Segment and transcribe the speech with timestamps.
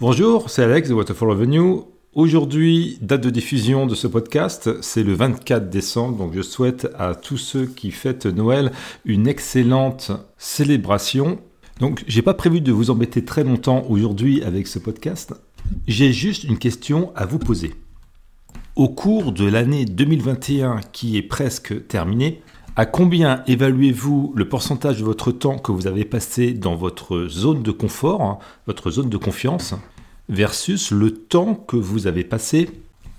[0.00, 1.80] Bonjour, c'est Alex de Waterfall Revenue.
[2.14, 7.14] Aujourd'hui, date de diffusion de ce podcast, c'est le 24 décembre, donc je souhaite à
[7.14, 8.72] tous ceux qui fêtent Noël
[9.04, 11.38] une excellente célébration.
[11.80, 15.34] Donc, j'ai pas prévu de vous embêter très longtemps aujourd'hui avec ce podcast.
[15.86, 17.74] J'ai juste une question à vous poser.
[18.76, 22.40] Au cours de l'année 2021 qui est presque terminée,
[22.76, 27.62] à combien évaluez-vous le pourcentage de votre temps que vous avez passé dans votre zone
[27.62, 29.74] de confort, hein, votre zone de confiance,
[30.28, 32.70] versus le temps que vous avez passé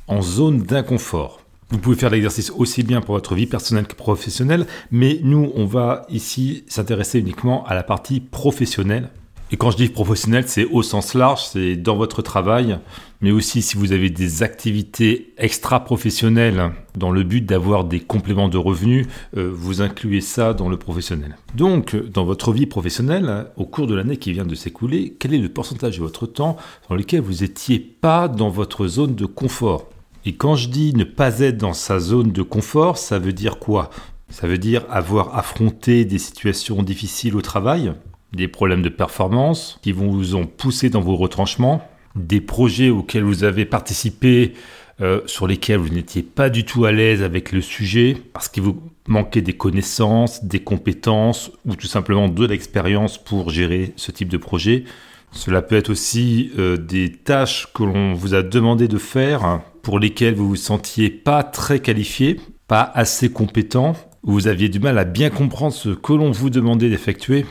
[0.08, 1.42] en zone d'inconfort?
[1.70, 5.66] Vous pouvez faire l'exercice aussi bien pour votre vie personnelle que professionnelle, mais nous, on
[5.66, 9.10] va ici s'intéresser uniquement à la partie professionnelle
[9.54, 12.80] et quand je dis professionnel, c'est au sens large, c'est dans votre travail,
[13.20, 18.58] mais aussi si vous avez des activités extra-professionnelles dans le but d'avoir des compléments de
[18.58, 21.36] revenus, euh, vous incluez ça dans le professionnel.
[21.54, 25.38] Donc, dans votre vie professionnelle, au cours de l'année qui vient de s'écouler, quel est
[25.38, 26.56] le pourcentage de votre temps
[26.88, 29.90] dans lequel vous n'étiez pas dans votre zone de confort?
[30.26, 33.60] Et quand je dis ne pas être dans sa zone de confort, ça veut dire
[33.60, 33.90] quoi?
[34.30, 37.92] Ça veut dire avoir affronté des situations difficiles au travail,
[38.34, 43.44] des problèmes de performance qui vous ont poussé dans vos retranchements, des projets auxquels vous
[43.44, 44.54] avez participé
[45.02, 48.64] euh, sur lesquels vous n'étiez pas du tout à l'aise avec le sujet parce qu'il
[48.64, 54.30] vous manquait des connaissances, des compétences ou tout simplement de l'expérience pour gérer ce type
[54.30, 54.84] de projet.
[55.32, 59.98] Cela peut être aussi euh, des tâches que l'on vous a demandé de faire pour
[59.98, 65.00] lesquelles vous vous sentiez pas très qualifié, pas assez compétent, ou vous aviez du mal
[65.00, 67.46] à bien comprendre ce que l'on vous demandait d'effectuer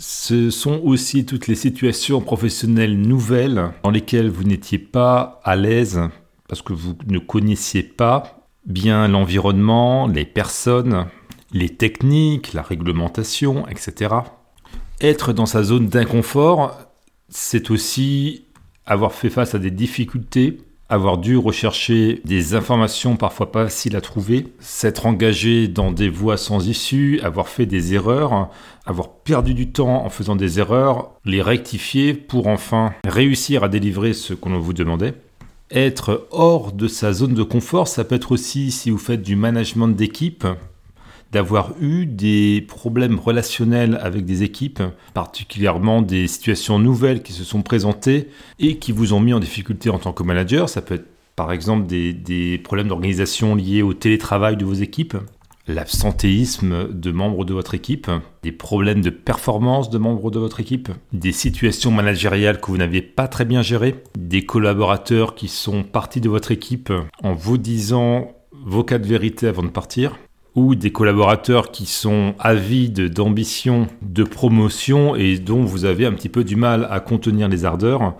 [0.00, 6.00] ce sont aussi toutes les situations professionnelles nouvelles dans lesquelles vous n'étiez pas à l'aise
[6.48, 11.06] parce que vous ne connaissiez pas bien l'environnement, les personnes,
[11.52, 14.14] les techniques, la réglementation, etc.
[15.02, 16.78] Être dans sa zone d'inconfort,
[17.28, 18.46] c'est aussi
[18.86, 24.00] avoir fait face à des difficultés avoir dû rechercher des informations parfois pas faciles à
[24.00, 28.50] trouver, s'être engagé dans des voies sans issue, avoir fait des erreurs,
[28.84, 34.12] avoir perdu du temps en faisant des erreurs, les rectifier pour enfin réussir à délivrer
[34.12, 35.14] ce qu'on vous demandait.
[35.70, 39.36] Être hors de sa zone de confort, ça peut être aussi si vous faites du
[39.36, 40.44] management d'équipe,
[41.32, 44.82] d'avoir eu des problèmes relationnels avec des équipes,
[45.14, 49.90] particulièrement des situations nouvelles qui se sont présentées et qui vous ont mis en difficulté
[49.90, 50.68] en tant que manager.
[50.68, 55.16] Ça peut être par exemple des, problèmes d'organisation liés au télétravail de vos équipes,
[55.66, 58.10] l'absentéisme de membres de votre équipe,
[58.42, 63.02] des problèmes de performance de membres de votre équipe, des situations managériales que vous n'aviez
[63.02, 66.92] pas très bien gérées, des collaborateurs qui sont partis de votre équipe
[67.22, 70.18] en vous disant vos cas de vérité avant de partir,
[70.54, 76.28] ou des collaborateurs qui sont avides d'ambition, de promotion et dont vous avez un petit
[76.28, 78.14] peu du mal à contenir les ardeurs,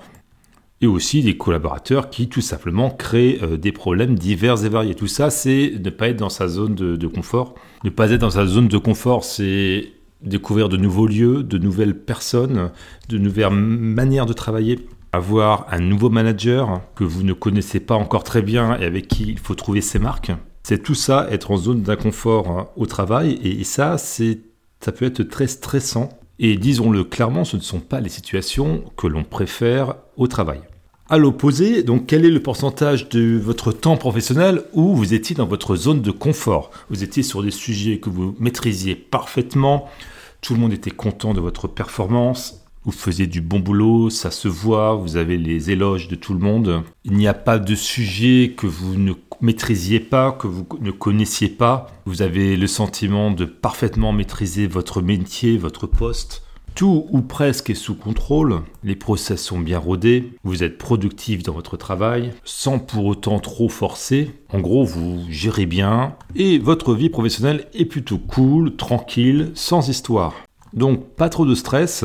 [0.81, 4.95] et aussi des collaborateurs qui tout simplement créent euh, des problèmes divers et variés.
[4.95, 7.55] Tout ça, c'est ne pas être dans sa zone de, de confort.
[7.85, 9.93] Ne pas être dans sa zone de confort, c'est
[10.23, 12.71] découvrir de nouveaux lieux, de nouvelles personnes,
[13.09, 14.79] de nouvelles manières de travailler
[15.13, 19.25] avoir un nouveau manager que vous ne connaissez pas encore très bien et avec qui
[19.25, 20.33] il faut trouver ses marques.
[20.63, 25.23] C'est tout ça, être en zone d'inconfort hein, au travail, et ça, ça peut être
[25.23, 26.11] très stressant.
[26.39, 30.61] Et disons-le clairement, ce ne sont pas les situations que l'on préfère au travail.
[31.11, 35.47] À l'opposé, donc quel est le pourcentage de votre temps professionnel où vous étiez dans
[35.47, 36.71] votre zone de confort?
[36.89, 39.89] Vous étiez sur des sujets que vous maîtrisiez parfaitement,
[40.41, 44.49] tout le monde était content de votre performance, vous faisiez du bon boulot, ça se
[44.49, 46.83] voit, vous avez les éloges de tout le monde.
[47.05, 51.49] Il n'y a pas de sujet que vous ne maîtrisiez pas, que vous ne connaissiez
[51.49, 51.89] pas.
[52.07, 56.43] Vous avez le sentiment de parfaitement maîtriser votre métier, votre poste.
[56.75, 61.53] Tout ou presque est sous contrôle, les process sont bien rodés, vous êtes productif dans
[61.53, 64.31] votre travail, sans pour autant trop forcer.
[64.53, 70.35] En gros, vous gérez bien et votre vie professionnelle est plutôt cool, tranquille, sans histoire.
[70.73, 72.05] Donc pas trop de stress,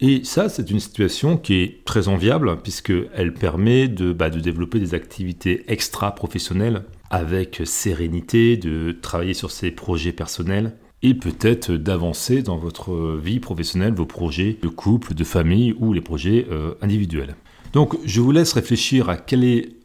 [0.00, 4.78] et ça, c'est une situation qui est très enviable puisqu'elle permet de, bah, de développer
[4.78, 12.58] des activités extra-professionnelles avec sérénité, de travailler sur ses projets personnels et peut-être d'avancer dans
[12.58, 17.36] votre vie professionnelle, vos projets de couple, de famille ou les projets euh, individuels.
[17.72, 19.76] Donc je vous laisse réfléchir à quel est,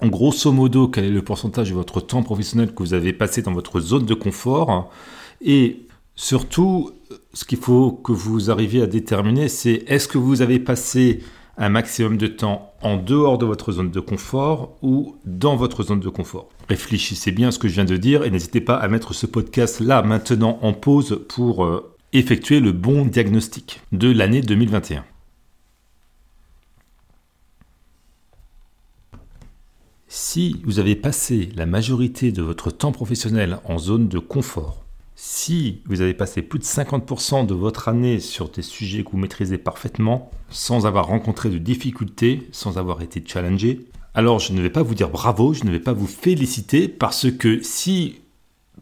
[0.00, 3.42] en grosso modo, quel est le pourcentage de votre temps professionnel que vous avez passé
[3.42, 4.90] dans votre zone de confort
[5.40, 5.86] et
[6.16, 6.92] Surtout,
[7.36, 11.20] ce qu'il faut que vous arriviez à déterminer, c'est est-ce que vous avez passé
[11.58, 16.00] un maximum de temps en dehors de votre zone de confort ou dans votre zone
[16.00, 16.48] de confort.
[16.70, 19.26] Réfléchissez bien à ce que je viens de dire et n'hésitez pas à mettre ce
[19.26, 25.04] podcast là maintenant en pause pour euh, effectuer le bon diagnostic de l'année 2021.
[30.08, 34.85] Si vous avez passé la majorité de votre temps professionnel en zone de confort,
[35.18, 39.16] si vous avez passé plus de 50% de votre année sur des sujets que vous
[39.16, 44.70] maîtrisez parfaitement, sans avoir rencontré de difficultés, sans avoir été challengé, alors je ne vais
[44.70, 48.20] pas vous dire bravo, je ne vais pas vous féliciter parce que si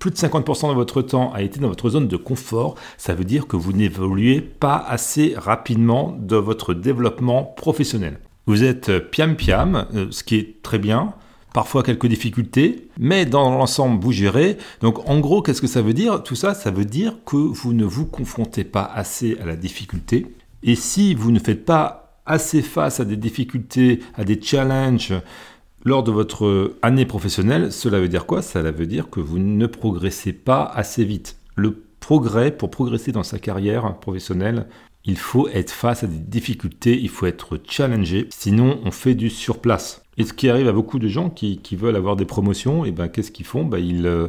[0.01, 3.25] plus de 50% de votre temps a été dans votre zone de confort, ça veut
[3.25, 8.19] dire que vous n'évoluez pas assez rapidement dans votre développement professionnel.
[8.47, 11.15] Vous êtes piam piam, euh, ce qui est très bien,
[11.55, 14.59] parfois quelques difficultés, mais dans l'ensemble, vous gérez.
[14.83, 16.23] Donc en gros, qu'est-ce que ça veut dire?
[16.23, 20.27] Tout ça, ça veut dire que vous ne vous confrontez pas assez à la difficulté.
[20.63, 25.15] Et si vous ne faites pas assez face à des difficultés, à des challenges
[25.85, 28.43] lors de votre année professionnelle, cela veut dire quoi?
[28.43, 31.37] Cela veut dire que vous ne progressez pas assez vite.
[31.55, 34.67] Le progrès, pour progresser dans sa carrière professionnelle,
[35.05, 39.29] il faut être face à des difficultés, il faut être challengé, sinon on fait du
[39.29, 40.04] surplace.
[40.17, 42.93] Et ce qui arrive à beaucoup de gens qui, veulent avoir des promotions, et eh
[42.93, 43.65] ben qu'est-ce qu'ils font?
[43.65, 44.29] Ben, ils, euh,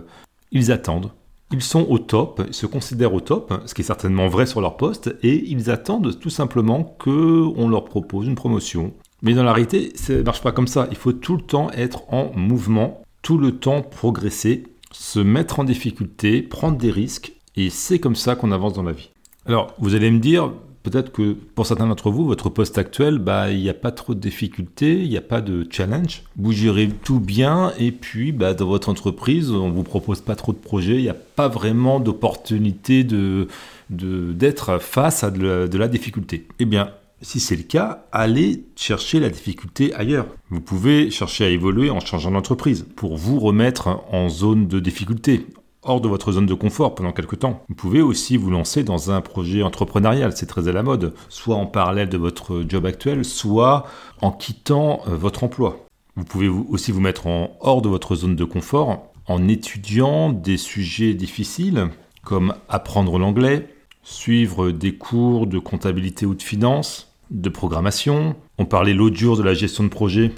[0.52, 1.12] ils attendent.
[1.52, 4.62] Ils sont au top, ils se considèrent au top, ce qui est certainement vrai sur
[4.62, 8.94] leur poste, et ils attendent tout simplement qu'on leur propose une promotion.
[9.22, 10.88] Mais dans la réalité, ça ne marche pas comme ça.
[10.90, 15.64] Il faut tout le temps être en mouvement, tout le temps progresser, se mettre en
[15.64, 19.12] difficulté, prendre des risques, et c'est comme ça qu'on avance dans la vie.
[19.46, 20.52] Alors, vous allez me dire,
[20.86, 24.14] peut-être que pour certains d'entre vous, votre poste actuel, bah, il n'y a pas trop
[24.14, 26.24] de difficultés, il n'y a pas de challenge.
[26.38, 30.36] Vous gérez tout bien et puis bah, dans votre entreprise, on ne vous propose pas
[30.36, 33.48] trop de projets, il n'y a pas vraiment d'opportunité de,
[33.90, 36.48] d'être face à de la, difficulté.
[36.60, 36.92] Eh bien,
[37.22, 40.28] si c'est le cas, allez chercher la difficulté ailleurs.
[40.52, 45.48] Vous pouvez chercher à évoluer en changeant d'entreprise pour vous remettre en zone de difficulté,
[45.86, 47.64] hors de votre zone de confort pendant quelques temps.
[47.70, 51.56] Vous pouvez aussi vous lancer dans un projet entrepreneurial, c'est très à la mode, soit
[51.56, 53.86] en parallèle de votre job actuel, soit
[54.22, 55.86] en quittant euh, votre emploi.
[56.16, 60.58] Vous pouvez aussi vous mettre en hors de votre zone de confort en étudiant des
[60.58, 61.90] sujets difficiles
[62.24, 63.68] comme apprendre l'anglais,
[64.04, 68.36] suivre des cours de comptabilité ou de finance, de programmation.
[68.58, 70.32] On parlait l'autre jour de la gestion de projet.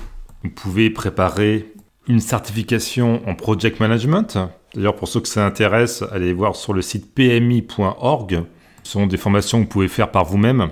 [0.44, 1.74] Vous pouvez préparer
[2.08, 4.38] une certification en project management
[4.78, 8.44] D'ailleurs, pour ceux que ça intéresse, allez voir sur le site pmi.org.
[8.84, 10.70] Ce sont des formations que vous pouvez faire par vous-même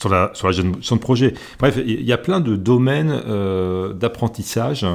[0.00, 1.34] sur la, sur gestion de projet.
[1.58, 4.86] Bref, il y a plein de domaines euh, d'apprentissage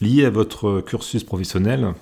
[0.00, 1.92] liés à votre cursus professionnel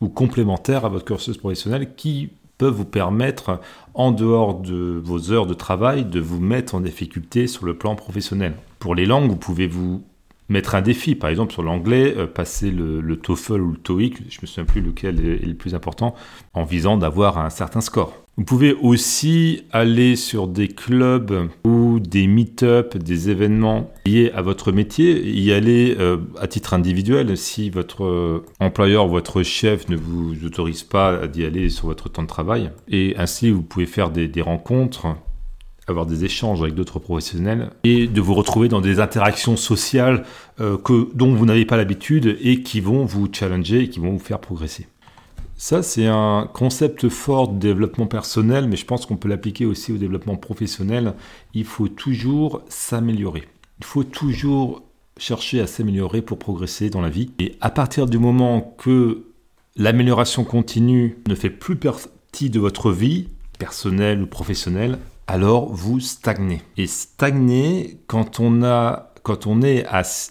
[0.00, 3.60] ou complémentaires à votre cursus professionnel qui peuvent vous permettre,
[3.92, 7.94] en dehors de vos heures de travail, de vous mettre en difficulté sur le plan
[7.94, 8.54] professionnel.
[8.78, 10.02] Pour les langues, vous pouvez vous
[10.48, 14.38] mettre un défi, par exemple sur l'anglais, euh, passer le, TOEFL ou le TOEIC, je
[14.42, 16.14] me souviens plus lequel est, le plus important,
[16.52, 18.14] en visant d'avoir un certain score.
[18.36, 24.72] Vous pouvez aussi aller sur des clubs ou des meet-up, des événements liés à votre
[24.72, 29.96] métier, y aller euh, à titre individuel si votre euh, employeur ou votre chef ne
[29.96, 32.72] vous autorise pas d'y aller sur votre temps de travail.
[32.88, 35.06] Et ainsi, vous pouvez faire des, des rencontres
[35.86, 40.24] avoir des échanges avec d'autres professionnels et de vous retrouver dans des interactions sociales
[40.60, 44.12] euh, que, dont vous n'avez pas l'habitude et qui vont vous challenger et qui vont
[44.12, 44.86] vous faire progresser.
[45.56, 49.92] Ça, c'est un concept fort de développement personnel, mais je pense qu'on peut l'appliquer aussi
[49.92, 51.14] au développement professionnel.
[51.54, 53.44] Il faut toujours s'améliorer.
[53.78, 54.82] Il faut toujours
[55.16, 57.30] chercher à s'améliorer pour progresser dans la vie.
[57.38, 59.26] Et à partir du moment que
[59.76, 63.28] l'amélioration continue ne fait plus partie de votre vie,
[63.58, 66.62] personnelle ou professionnelle, alors vous stagnez.
[66.76, 69.86] Et stagner, quand on, a, quand on est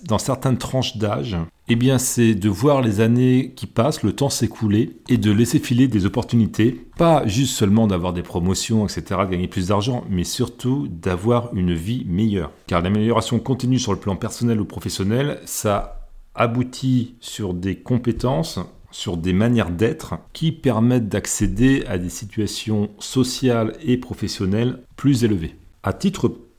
[0.06, 1.38] dans certaines tranches d'âge,
[1.70, 5.60] eh bien c'est de voir les années qui passent, le temps s'écouler, et de laisser
[5.60, 10.24] filer des opportunités, pas juste seulement d'avoir des promotions, etc., de gagner plus d'argent, mais
[10.24, 12.52] surtout d'avoir une vie meilleure.
[12.68, 18.60] Car l'amélioration continue sur le plan personnel ou professionnel, ça aboutit sur des compétences
[18.94, 25.56] sur des manières d'être qui permettent d'accéder à des situations sociales et professionnelles plus élevées.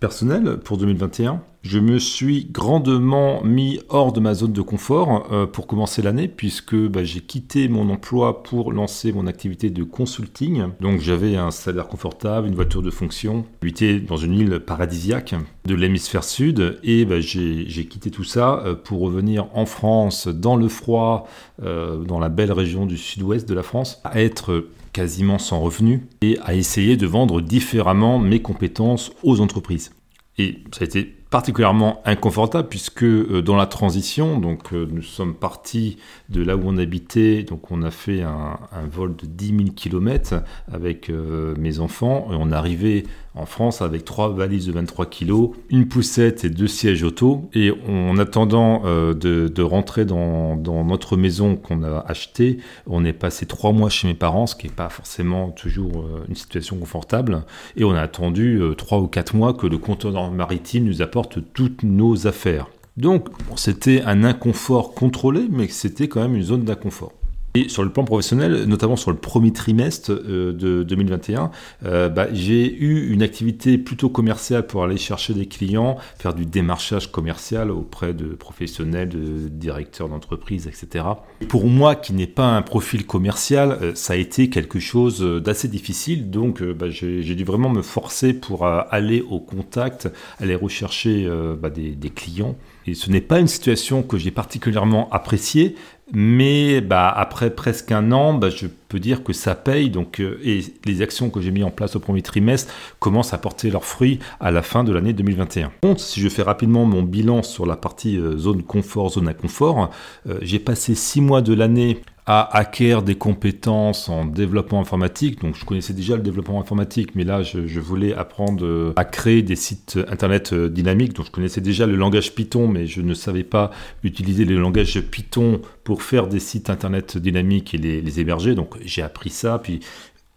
[0.05, 5.47] Personnel, pour 2021, je me suis grandement mis hors de ma zone de confort euh,
[5.47, 10.65] pour commencer l'année puisque bah, j'ai quitté mon emploi pour lancer mon activité de consulting.
[10.79, 15.75] Donc j'avais un salaire confortable, une voiture de fonction, j'habitais dans une île paradisiaque de
[15.75, 20.69] l'hémisphère sud et bah, j'ai quitté tout ça euh, pour revenir en France dans le
[20.69, 21.27] froid,
[21.63, 26.07] euh, dans la belle région du sud-ouest de la France, à être quasiment sans revenu
[26.23, 29.93] et à essayer de vendre différemment mes compétences aux entreprises.
[30.39, 35.35] Et ça a été particulièrement inconfortable puisque euh, dans la transition, donc euh, nous sommes
[35.35, 35.97] partis
[36.29, 38.57] de là où on habitait, donc on a fait un,
[38.89, 43.03] vol de 10 000 km avec euh, mes enfants et on arrivait
[43.35, 47.49] en France avec trois valises de 23 kg, une poussette et deux sièges auto.
[47.53, 53.47] Et en attendant euh, de, rentrer dans, notre maison qu'on a achetée, on est passé
[53.47, 57.43] trois mois chez mes parents, ce qui n'est pas forcément toujours euh, une situation confortable.
[57.77, 61.39] Et on a attendu euh, trois ou quatre mois que le conteneur maritime nous apporte
[61.53, 62.69] toutes nos affaires.
[62.97, 67.13] Donc c'était un inconfort contrôlé, mais c'était quand même une zone d'inconfort.
[67.57, 71.53] Et sur le plan professionnel, notamment sur le premier trimestre euh, de 2021,
[71.85, 76.47] euh, bah, j'ai eu une activité plutôt commerciale pour aller chercher des clients, faire du
[76.47, 81.05] démarchage commercial auprès de professionnels, de directeurs d'entreprise, etc.
[81.47, 85.69] Pour moi, qui n'ai pas un profil commercial, euh, ça a été quelque chose d'assez
[85.69, 86.31] difficile.
[86.31, 91.31] Donc, bah, j'ai dû vraiment me forcer pour aller au contact, aller rechercher
[91.61, 92.57] bah, des, des clients.
[92.93, 95.75] Ce n'est pas une situation que j'ai particulièrement appréciée,
[96.13, 99.89] mais bah, après presque un an, bah, je peux dire que ça paye.
[99.89, 103.39] Donc, euh, et les actions que j'ai mis en place au premier trimestre commencent à
[103.39, 105.73] porter leurs fruits à la fin de l'année 2021.
[105.83, 109.91] Contre, si je fais rapidement mon bilan sur la partie euh, zone confort, zone inconfort,
[110.29, 115.41] euh, j'ai passé six mois de l'année à acquérir des compétences en développement informatique.
[115.41, 119.43] Donc je connaissais déjà le développement informatique, mais là je, voulais apprendre euh, à créer
[119.43, 121.13] des sites internet euh, dynamiques.
[121.13, 123.71] Donc je connaissais déjà le langage Python, mais je ne savais pas
[124.03, 128.55] utiliser le langage Python pour faire des sites internet dynamiques et les, les héberger.
[128.55, 129.81] Donc j'ai appris ça, puis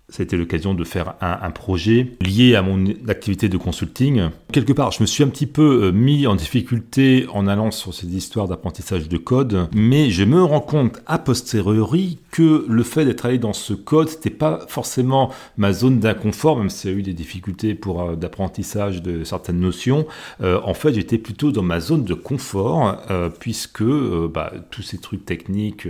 [0.09, 4.29] ça a été l'occasion de faire un, projet lié à mon activité de consulting.
[4.53, 7.93] Quelque part, je me suis un petit peu euh, mis en difficulté en allant sur
[7.93, 13.03] ces histoires d'apprentissage de code, mais je me rends compte a posteriori que le fait
[13.03, 16.97] d'être allé dans ce code, c'était pas forcément ma zone d'inconfort, même s'il y a
[16.97, 20.07] eu des difficultés pour euh, d'apprentissage de certaines notions.
[20.41, 23.03] Euh, en fait, j'étais plutôt dans ma zone de confort,
[23.39, 25.87] puisque bah, tous ces trucs techniques,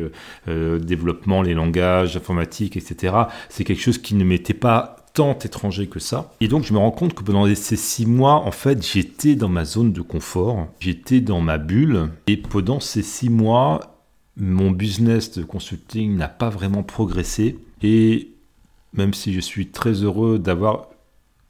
[0.48, 3.14] développement, les langages informatiques, etc.,
[3.50, 6.32] c'est quelque chose qui qui ne m'était pas tant étranger que ça.
[6.40, 9.50] Et donc je me rends compte que pendant ces six mois, en fait, j'étais dans
[9.50, 12.12] ma zone de confort, j'étais dans ma bulle.
[12.28, 13.98] Et pendant ces six mois,
[14.38, 17.60] mon business de consulting n'a pas vraiment progressé.
[17.84, 18.30] Et
[18.94, 20.88] même si je suis très heureux d'avoir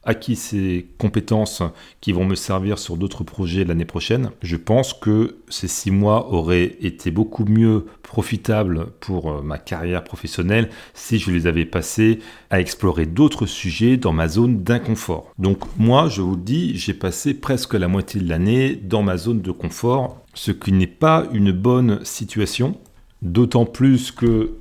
[0.08, 1.62] acquis ces compétences
[2.00, 4.30] qui vont me servir sur d'autres projets l'année prochaine.
[4.42, 10.02] Je pense que ces six mois auraient été beaucoup mieux profitables pour euh, ma carrière
[10.02, 15.30] professionnelle si je les avais passés à explorer d'autres sujets dans ma zone d'inconfort.
[15.38, 19.18] Donc moi, je vous le dis, j'ai passé presque la moitié de l'année dans ma
[19.18, 22.78] zone de confort, ce qui n'est pas une bonne situation.
[23.20, 24.52] D'autant plus que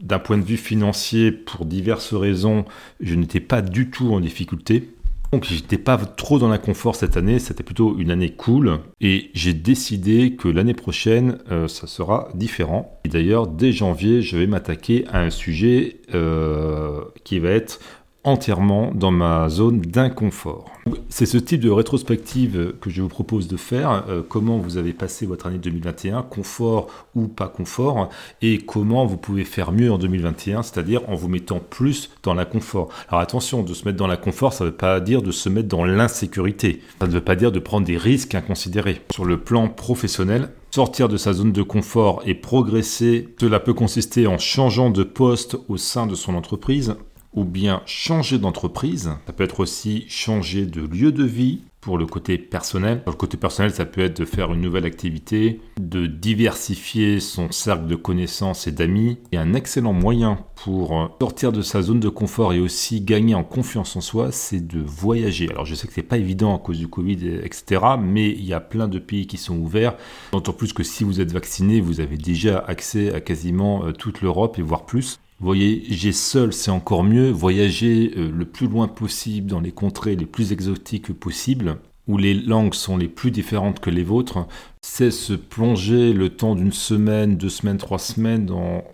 [0.00, 2.64] d'un point de vue financier, pour diverses raisons,
[3.00, 4.90] je n'étais pas du tout en difficulté.
[5.32, 9.54] Donc j'étais pas trop dans l'inconfort cette année, c'était plutôt une année cool et j'ai
[9.54, 12.98] décidé que l'année prochaine euh, ça sera différent.
[13.04, 17.80] Et d'ailleurs dès janvier je vais m'attaquer à un sujet euh, qui va être
[18.26, 20.66] entièrement dans ma zone d'inconfort.
[21.08, 24.92] C'est ce type de rétrospective que je vous propose de faire, euh, comment vous avez
[24.92, 28.10] passé votre année 2021, confort ou pas confort,
[28.42, 32.88] et comment vous pouvez faire mieux en 2021, c'est-à-dire en vous mettant plus dans l'inconfort.
[33.08, 35.68] Alors attention, de se mettre dans l'inconfort, ça ne veut pas dire de se mettre
[35.68, 39.00] dans l'insécurité, ça ne veut pas dire de prendre des risques inconsidérés.
[39.12, 44.26] Sur le plan professionnel, sortir de sa zone de confort et progresser, cela peut consister
[44.26, 46.96] en changeant de poste au sein de son entreprise,
[47.36, 49.12] ou bien changer d'entreprise.
[49.26, 53.04] Ça peut être aussi changer de lieu de vie pour le côté personnel.
[53.04, 57.52] Pour le côté personnel, ça peut être de faire une nouvelle activité, de diversifier son
[57.52, 59.18] cercle de connaissances et d'amis.
[59.30, 63.44] Et un excellent moyen pour sortir de sa zone de confort et aussi gagner en
[63.44, 65.48] confiance en soi, c'est de voyager.
[65.48, 67.80] Alors je sais que c'est pas évident à cause du Covid, etc.
[68.02, 69.94] Mais il y a plein de pays qui sont ouverts.
[70.32, 74.22] D'autant plus que si vous êtes vacciné, vous avez déjà accès à quasiment euh, toute
[74.22, 75.20] l'Europe et voire plus.
[75.40, 77.30] Voyager seul, c'est encore mieux.
[77.30, 81.76] Voyager euh, le plus loin possible dans les contrées les plus exotiques possibles,
[82.08, 84.46] où les langues sont les plus différentes que les vôtres,
[84.80, 88.84] c'est se plonger le temps d'une semaine, deux semaines, trois semaines dans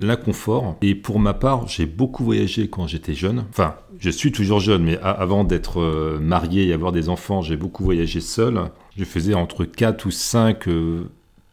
[0.00, 0.76] l'inconfort.
[0.82, 3.44] Et pour ma part, j'ai beaucoup voyagé quand j'étais jeune.
[3.50, 7.56] Enfin, je suis toujours jeune, mais avant d'être euh, marié et avoir des enfants, j'ai
[7.56, 8.70] beaucoup voyagé seul.
[8.96, 11.04] Je faisais entre 4 ou 5 euh,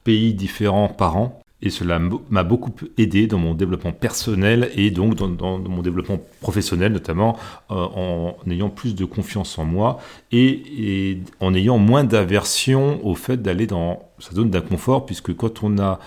[0.03, 1.39] pays différents par an.
[1.65, 6.93] Et cela m'a beaucoup aidé dans mon développement personnel et donc dans, mon développement professionnel,
[6.93, 7.37] notamment
[7.71, 9.99] euh, en ayant plus de confiance en moi
[10.31, 15.79] et, en ayant moins d'aversion au fait d'aller dans sa zone d'inconfort, puisque quand on
[15.79, 15.99] a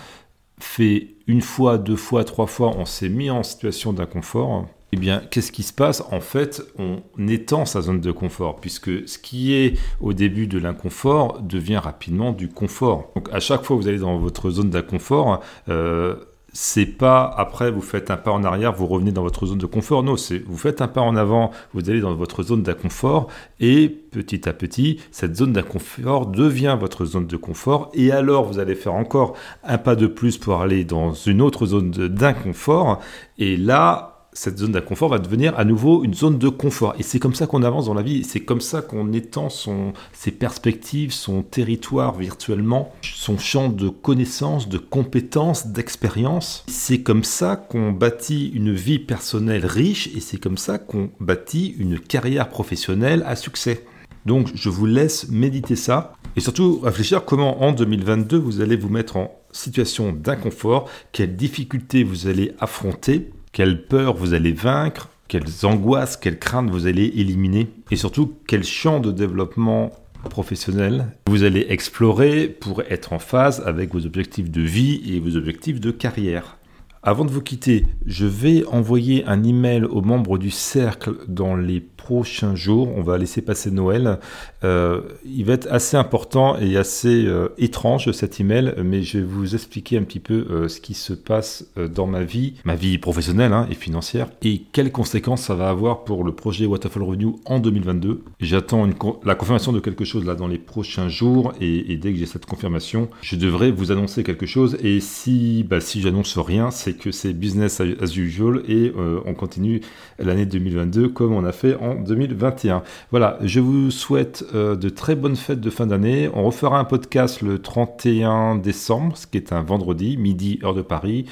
[0.60, 5.22] fait une fois, deux fois, trois fois, on s'est mis en situation d'inconfort, eh bien,
[5.30, 9.52] qu'est-ce qui se passe En fait, on étend sa zone de confort, puisque ce qui
[9.52, 13.10] est au début de l'inconfort devient rapidement du confort.
[13.14, 16.16] Donc, à chaque fois que vous allez dans votre zone d'inconfort, euh,
[16.52, 19.66] c'est pas après vous faites un pas en arrière, vous revenez dans votre zone de
[19.66, 20.02] confort.
[20.02, 23.28] Non, c'est vous faites un pas en avant, vous allez dans votre zone d'inconfort
[23.60, 28.58] et petit à petit, cette zone d'inconfort devient votre zone de confort et alors vous
[28.58, 33.00] allez faire encore un pas de plus pour aller dans une autre zone d'inconfort
[33.38, 36.94] et là cette zone d'inconfort va devenir à nouveau une zone de confort.
[36.96, 39.92] Et c'est comme ça qu'on avance dans la vie, c'est comme ça qu'on étend son,
[40.12, 46.64] ses perspectives, son territoire virtuellement, son champ de connaissances, de compétences, d'expérience.
[46.68, 51.74] C'est comme ça qu'on bâtit une vie personnelle riche et c'est comme ça qu'on bâtit
[51.76, 53.86] une carrière professionnelle à succès.
[54.24, 58.88] Donc je vous laisse méditer ça et surtout réfléchir comment en 2022 vous allez vous
[58.88, 65.64] mettre en situation d'inconfort, quelles difficultés vous allez affronter quelle peur vous allez vaincre, quelles
[65.64, 69.92] angoisses, quelles craintes vous allez éliminer, et surtout quel champ de développement
[70.30, 75.36] professionnel vous allez explorer pour être en phase avec vos objectifs de vie et vos
[75.36, 76.58] objectifs de carrière.
[77.02, 81.80] Avant de vous quitter, je vais envoyer un email aux membres du cercle dans les
[81.98, 82.88] prochains jours.
[82.96, 84.18] On va laisser passer Noël.
[84.64, 89.24] Euh, il va être assez important et assez euh, étrange cet email, mais je vais
[89.24, 92.96] vous expliquer un petit peu euh, ce qui se passe dans ma vie, ma vie
[92.96, 97.34] professionnelle hein, et financière, et quelles conséquences ça va avoir pour le projet Waterfall Revenue
[97.44, 98.22] en 2022.
[98.40, 98.88] J'attends
[99.24, 102.46] la confirmation de quelque chose là dans les prochains jours, et, dès que j'ai cette
[102.46, 104.78] confirmation, je devrais vous annoncer quelque chose.
[104.82, 108.92] Et si, bah, si j'annonce rien, c'est que c'est business as usual et
[109.26, 109.80] on continue
[110.18, 112.82] l'année 2022 comme on a fait en 2021.
[113.10, 116.30] Voilà, je vous souhaite euh, de très bonnes fêtes de fin d'année.
[116.34, 120.82] On refera un podcast le 31 décembre, ce qui est un vendredi, midi heure de
[120.82, 121.26] Paris.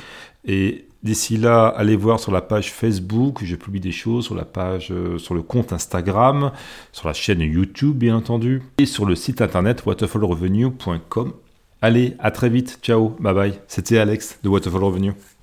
[0.45, 4.45] Et D'ici là, allez voir sur la page Facebook, je publie des choses sur la
[4.45, 6.51] page, euh, sur le compte Instagram,
[6.91, 11.33] sur la chaîne YouTube bien entendu, et sur le site internet waterfallrevenue.com.
[11.81, 13.53] Allez, à très vite, ciao, bye bye.
[13.69, 15.13] C'était Alex de Waterfall Revenue.